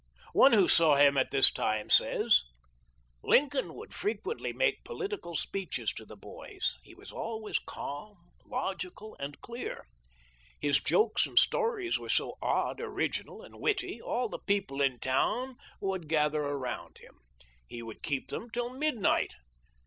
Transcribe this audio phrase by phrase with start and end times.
[0.33, 2.41] One who saw him at this time says:"
[3.23, 9.39] Lincoln would frequently make political speeches to the boys; he was always calm, logical, and
[9.41, 9.85] clear.
[10.59, 14.97] His jokes and stories were so odd, orig inal, and witty all the people in
[14.99, 17.19] town would gather around him.
[17.67, 19.35] He would keep them till midnight.